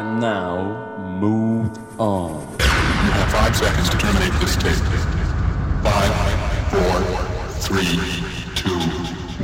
[0.00, 1.68] And now, move
[2.00, 2.40] on.
[2.58, 4.72] You have five seconds to terminate this tape.
[5.84, 6.14] Five,
[6.70, 7.02] four,
[7.60, 8.00] three,
[8.54, 8.78] two,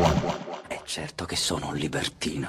[0.00, 0.18] one.
[0.68, 2.48] È certo che sono un libertino.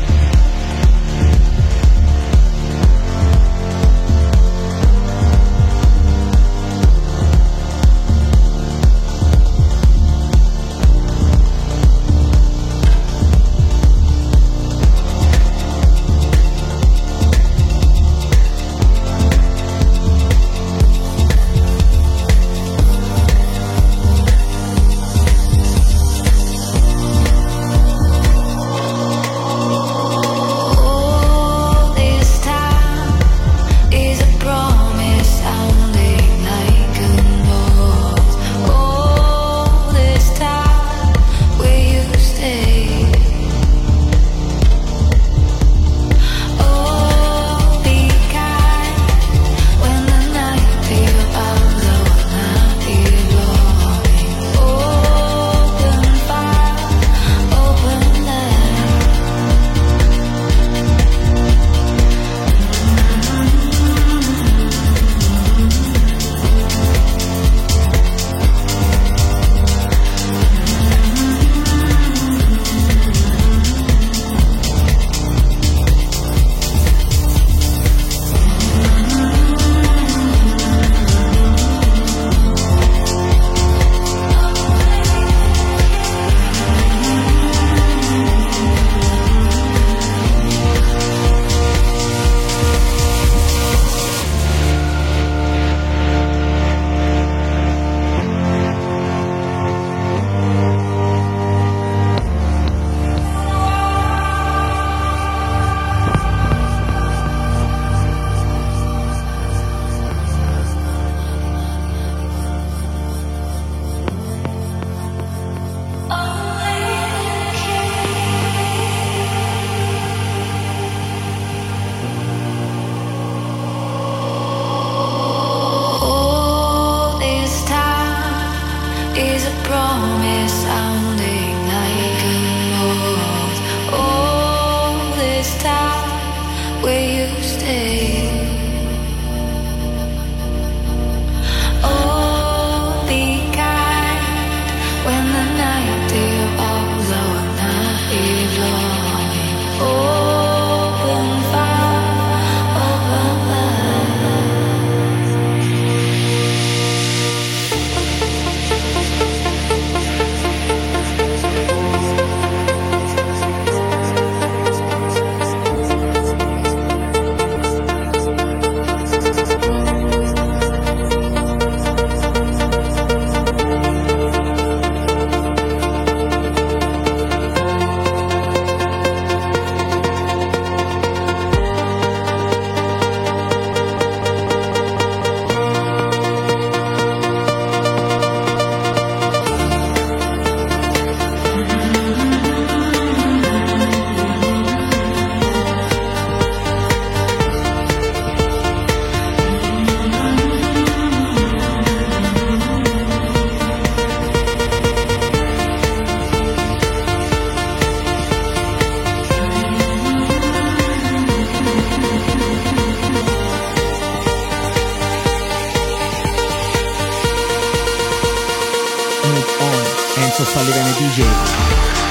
[220.17, 222.10] Enzo Fallivene DJ.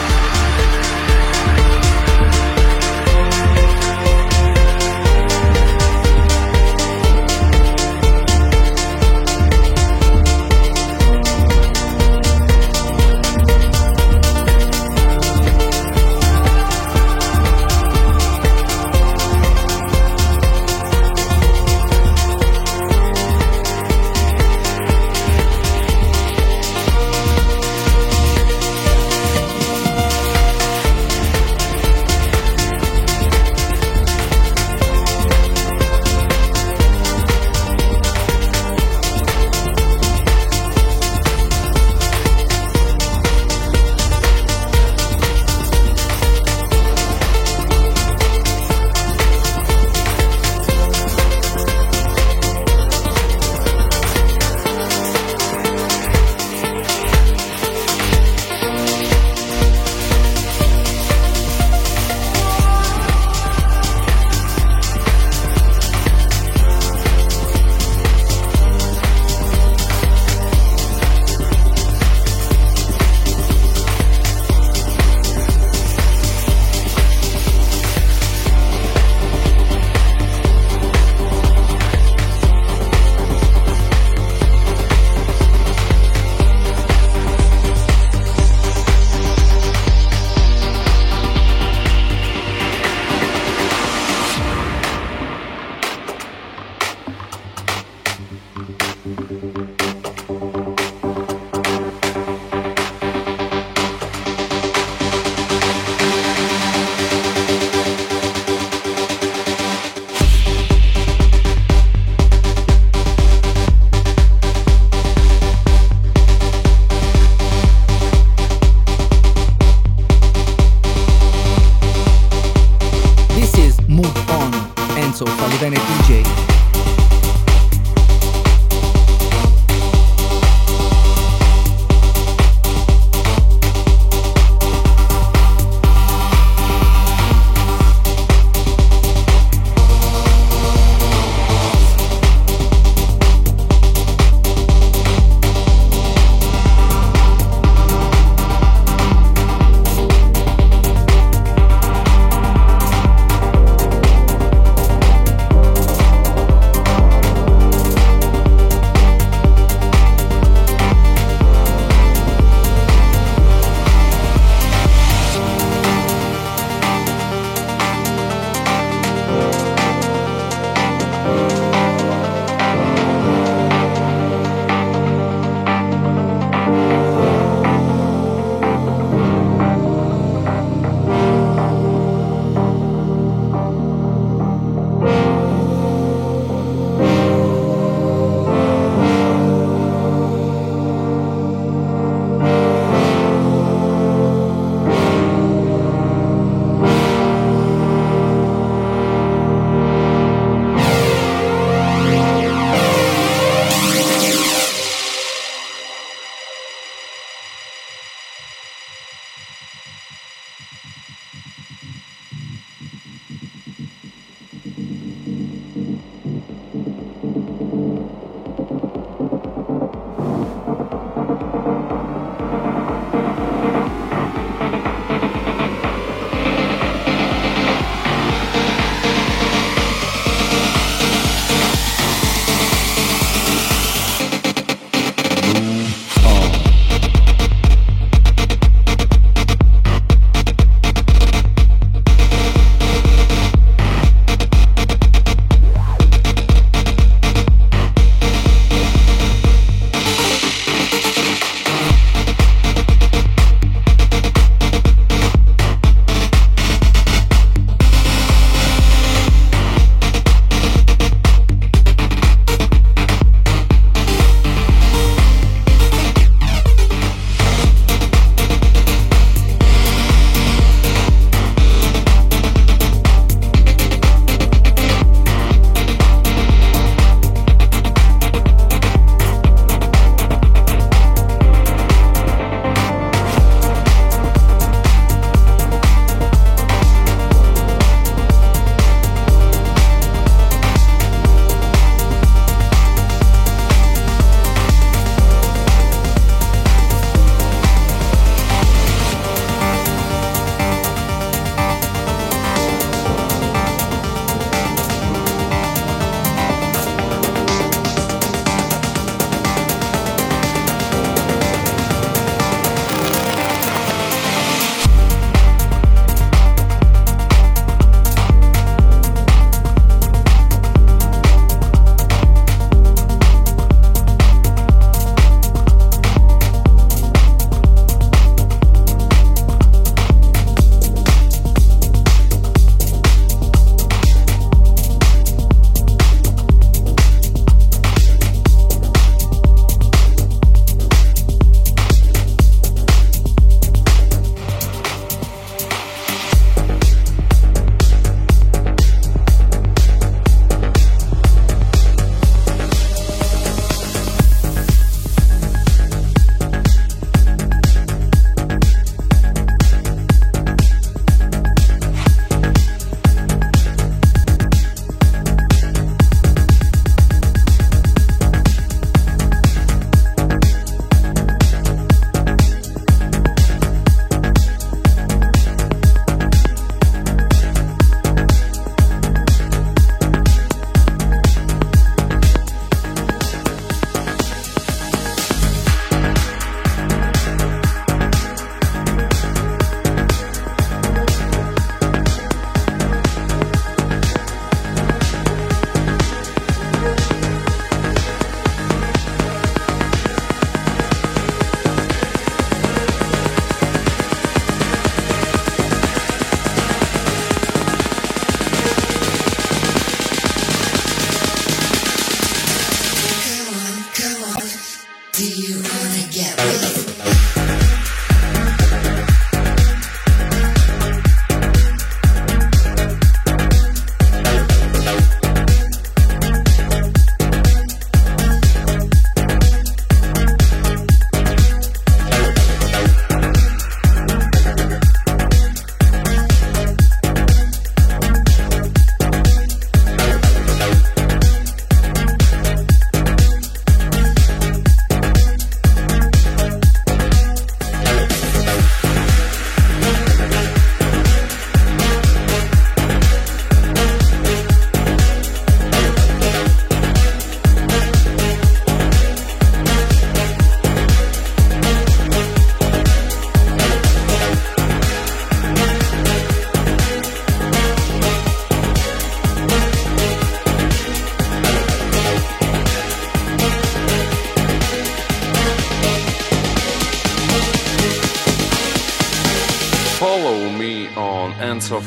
[481.71, 481.81] Enzo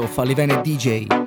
[0.00, 1.19] Microsoft alle DJ.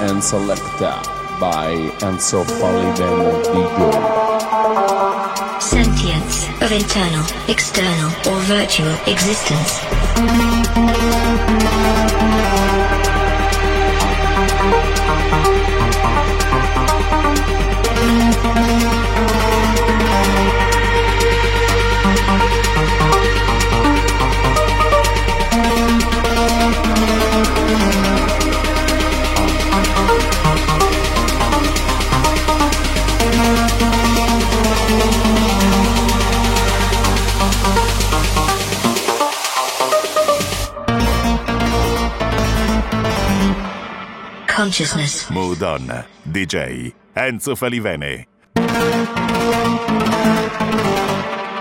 [0.00, 1.02] And Selecta
[1.40, 3.78] by Enzo DJ.
[5.60, 9.78] Sentience of internal, external, or virtual existence.
[44.68, 45.30] Consciousness.
[45.30, 45.80] Mood On,
[46.30, 48.26] DJ Enzo Falivene.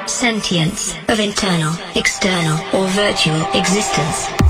[0.06, 4.47] Sentience of internal, external, or virtual existence.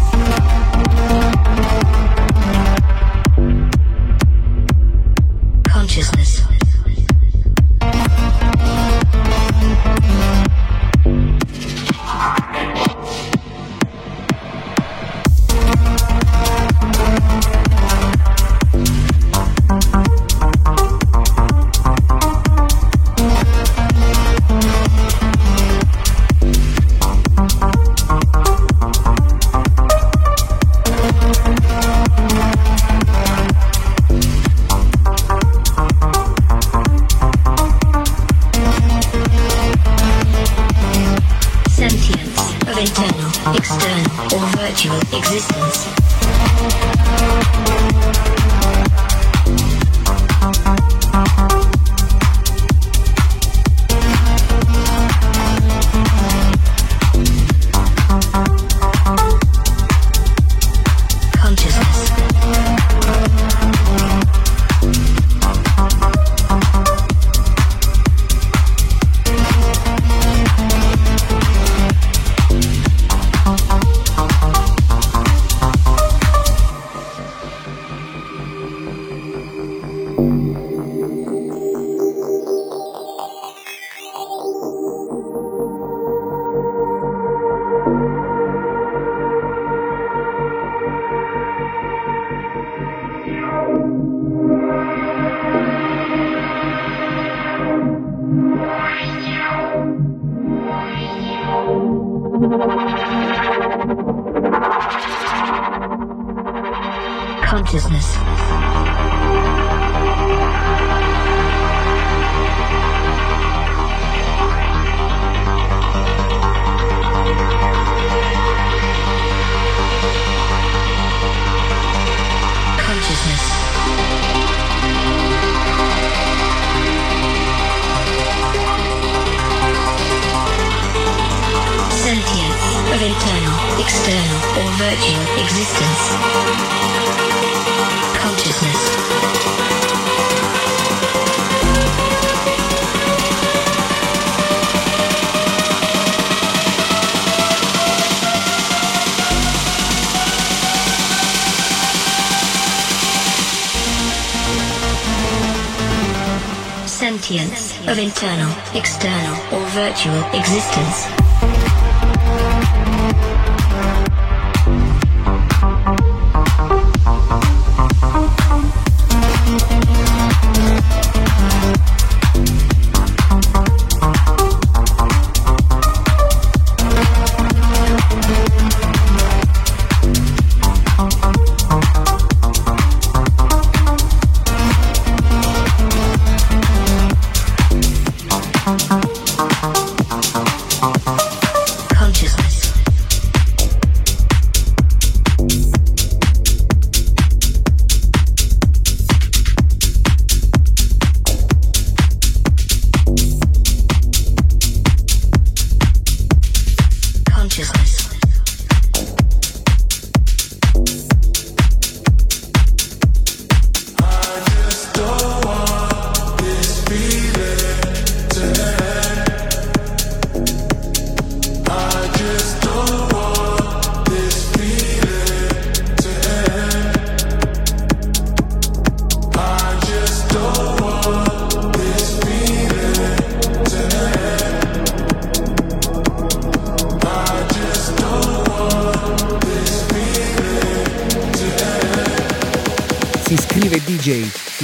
[159.77, 161.26] Virtual existence.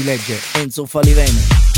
[0.03, 1.72] Legge Enzo Falivene.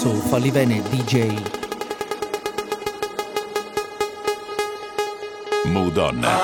[0.00, 1.36] su Falivene DJ.
[5.66, 6.38] Mudonna.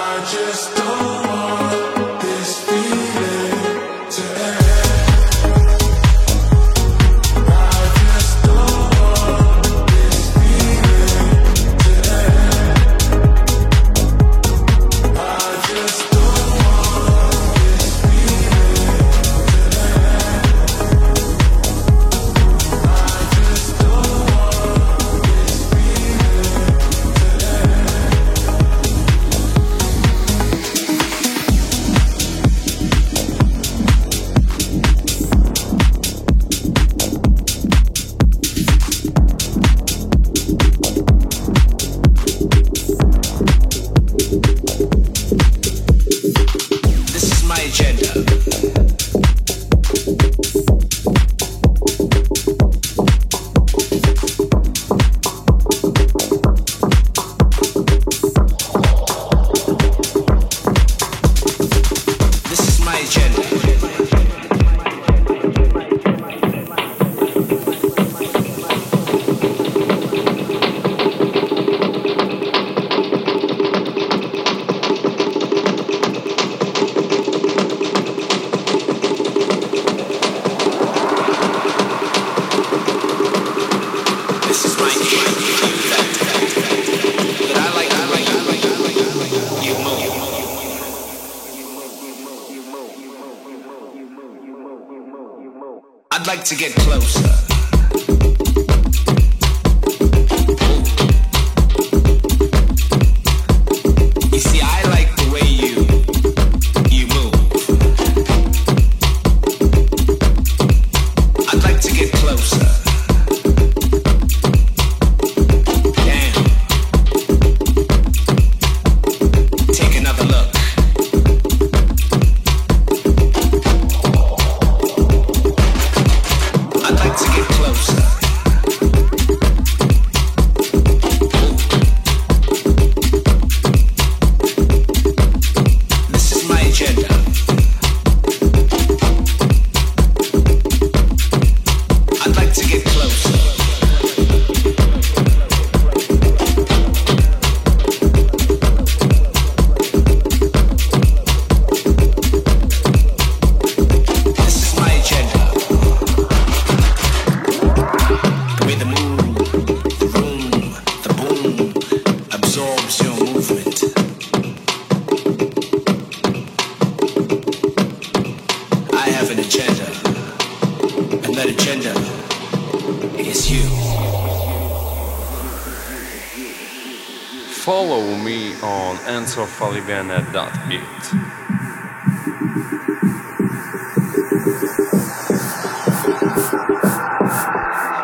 [96.39, 96.45] On.
[96.45, 97.36] to get closer.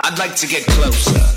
[0.05, 1.32] I'd like to get closer.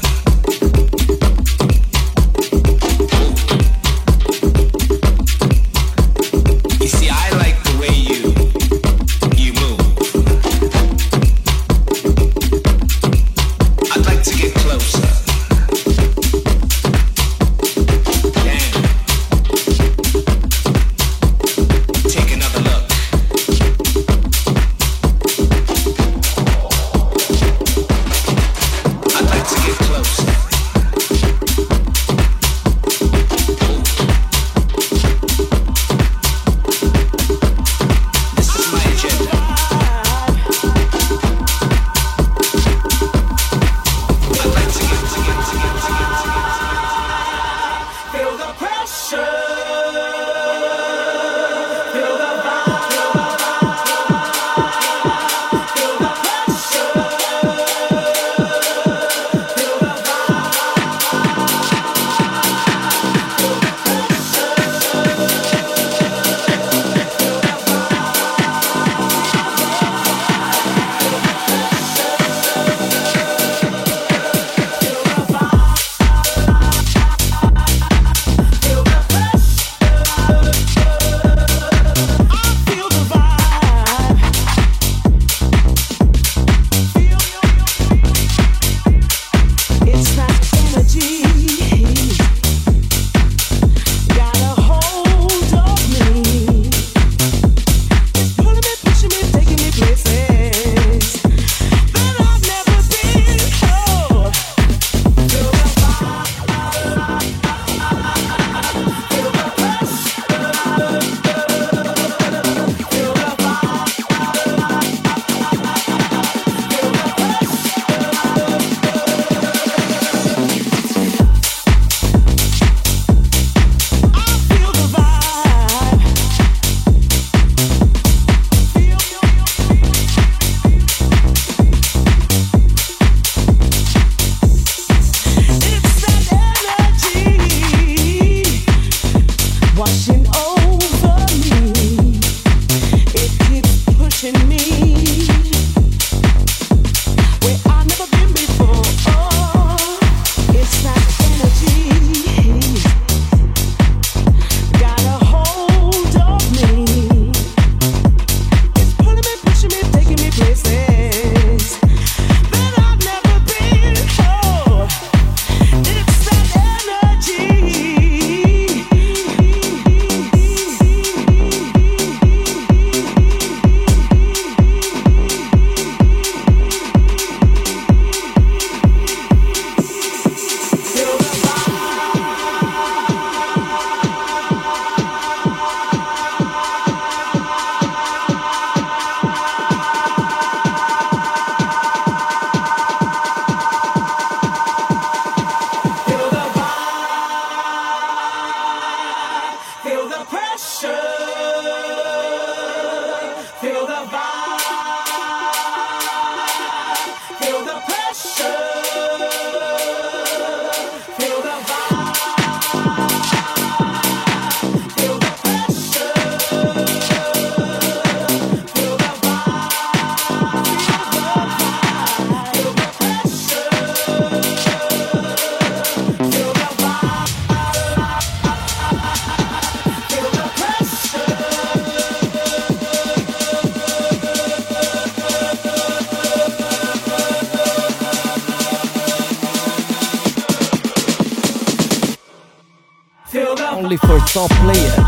[244.36, 245.05] soft player.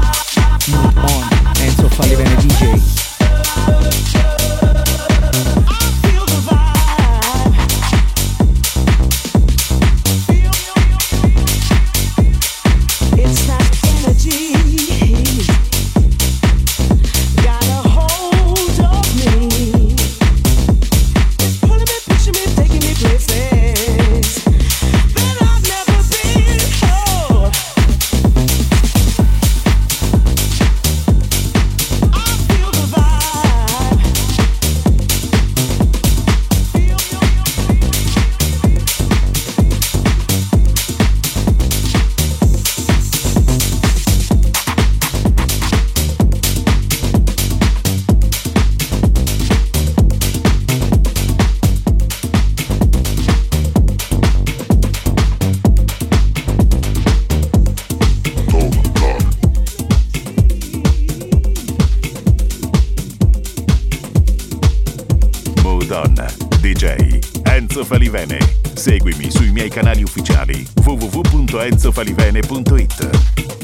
[71.57, 73.56] www.enzofalivene.it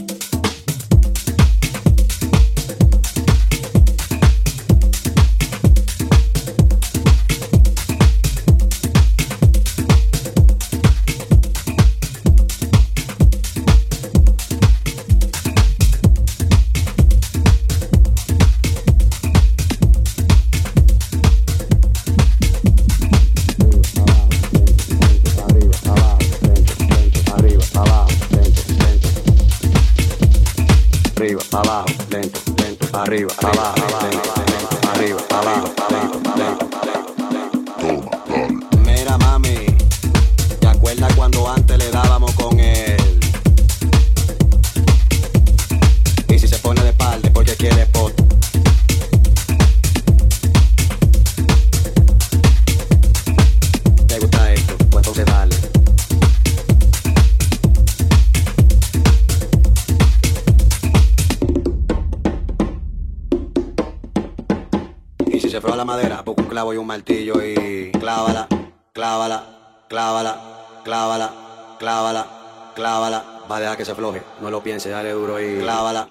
[66.83, 68.47] un martillo y clávala,
[68.91, 71.33] clávala, clávala, clávala,
[71.79, 72.27] clávala,
[72.75, 73.23] clávala.
[73.49, 76.09] Va a dejar que se afloje, no lo piense, dale duro y clávala.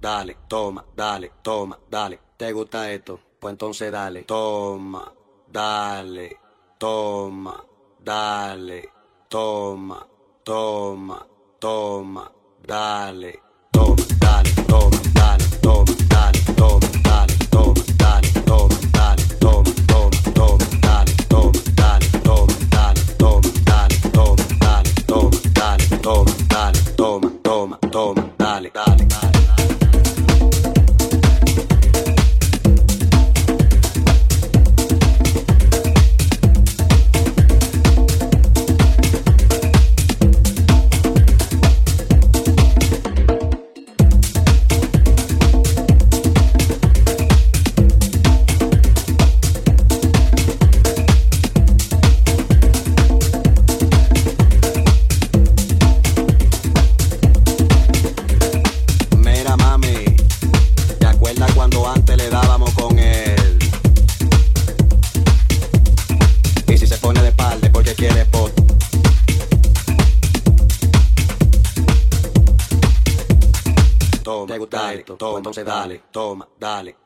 [0.00, 2.20] dale, toma, dale, toma, dale.
[2.36, 3.18] ¿Te gusta esto?
[3.40, 5.12] Pues entonces dale, toma,
[5.50, 6.38] dale,
[6.78, 7.64] toma,
[7.98, 8.90] dale,
[9.28, 10.06] toma,
[10.44, 11.26] toma,
[11.58, 12.32] toma,
[12.66, 13.42] dale,
[13.72, 17.85] toma, dale, toma, dale, toma, dale, toma, dale, toma.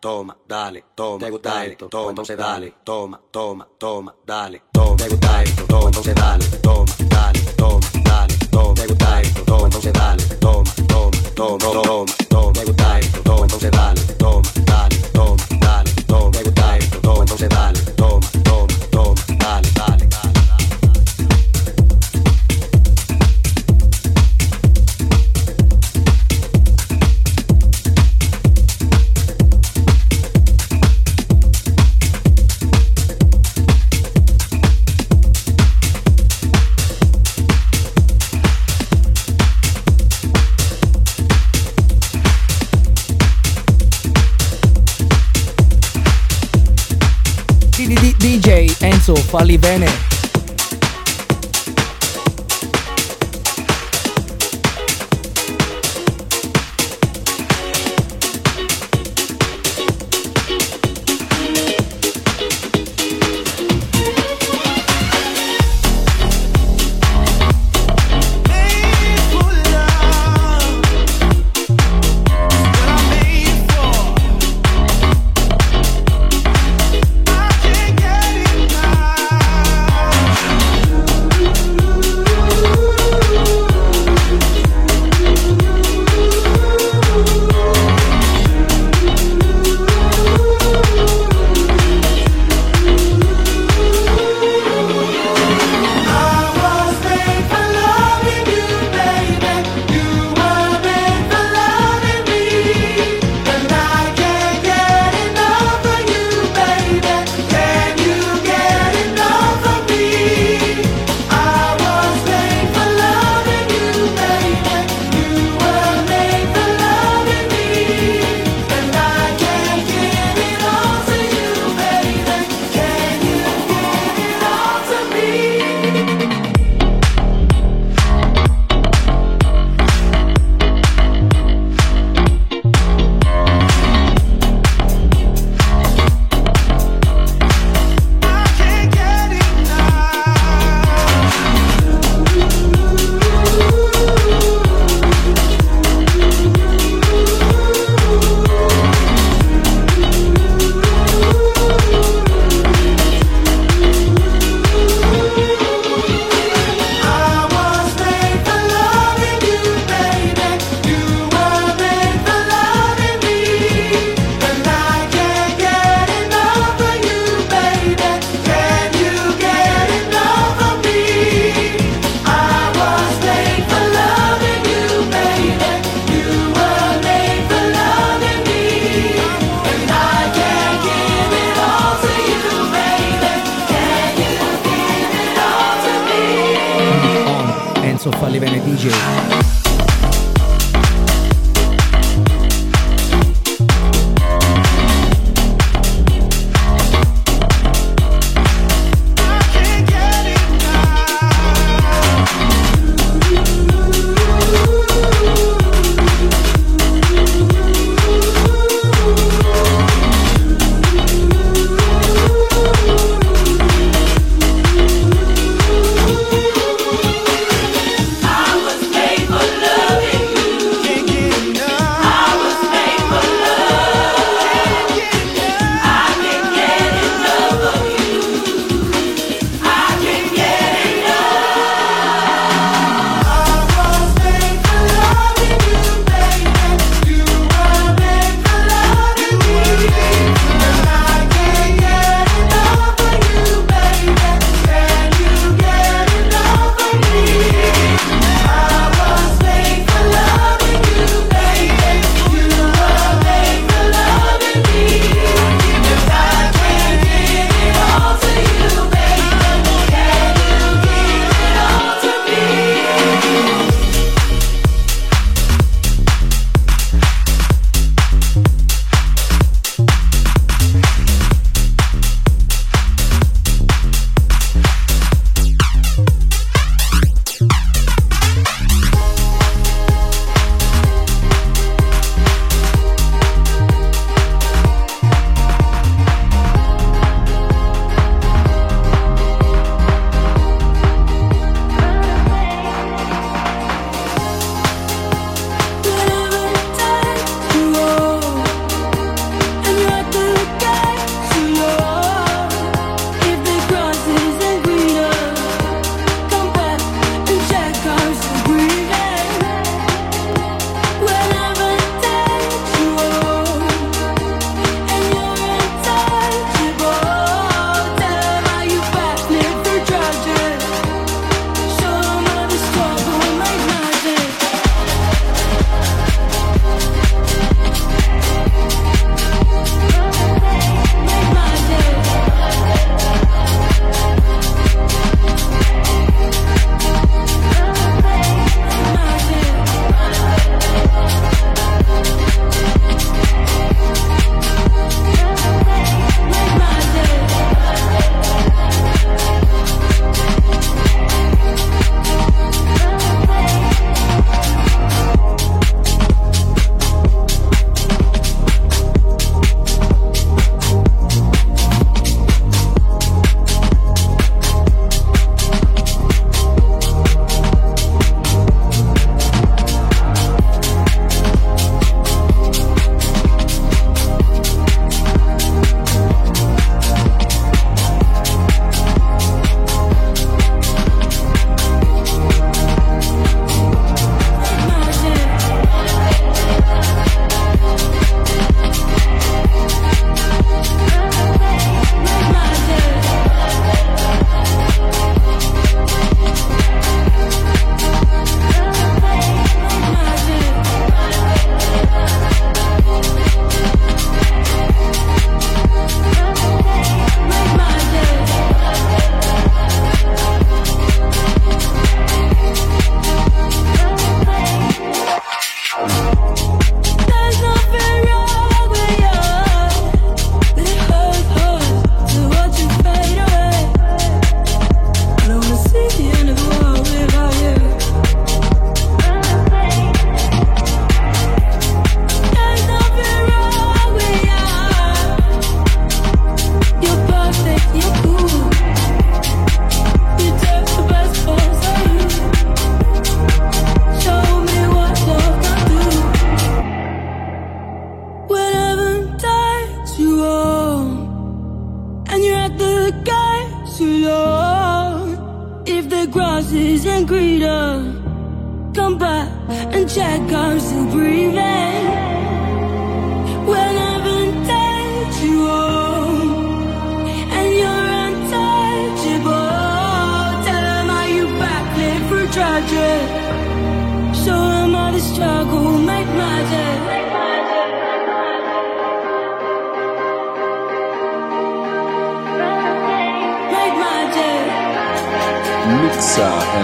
[0.01, 5.09] toma, dale, toma, te gusta esto, toma, entonces dale, toma, toma, toma, dale, toma, te
[5.09, 9.93] gusta esto, toma, entonces dale, toma, dale, toma, dale, toma, te gusta esto, toma, entonces
[9.93, 14.20] dale, toma, toma, toma, toma, toma, te gusta esto, toma, entonces dale.
[49.31, 50.10] Falli bene.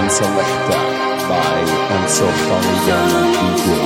[0.08, 0.78] Selecta
[1.28, 1.60] by
[1.96, 3.85] Enzo Falivene DJ.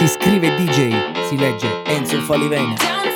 [0.00, 3.09] Si scrive DJ, si legge Enzo Falivene.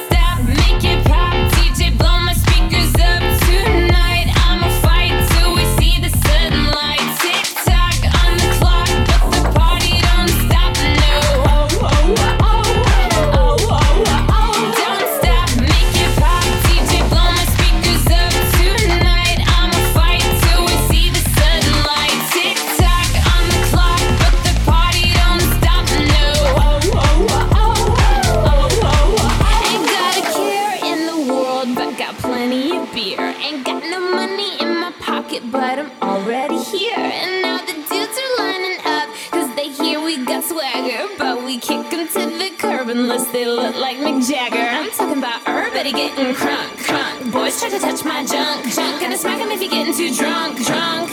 [46.32, 47.32] Crunk, crunk.
[47.32, 49.00] Boys try to touch my junk, junk.
[49.00, 51.10] Gonna smack 'em if you're getting too drunk, drunk.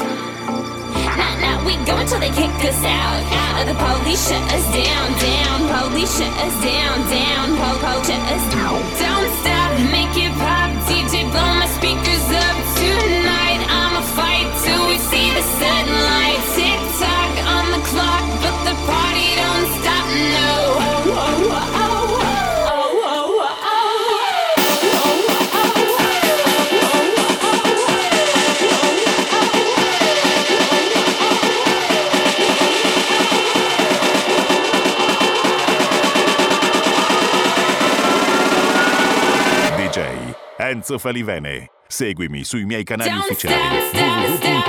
[1.20, 3.22] Nah, nah, we go until they kick us out.
[3.44, 5.58] Out of the police shut us down, down.
[5.68, 7.58] Police shut us down, down.
[7.60, 8.80] Po, po, shut us down.
[9.04, 10.70] Don't stop, make it pop.
[10.88, 13.62] DJ, blow my speakers up tonight.
[13.68, 16.40] I'ma fight till we see the sunlight.
[16.56, 19.11] Tick tock on the clock, but the party
[40.72, 41.68] Enzo Falivene.
[41.86, 44.61] Seguimi sui miei canali ufficiali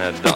[0.00, 0.35] enzofalivene.it.